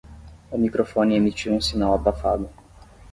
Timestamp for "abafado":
1.93-2.49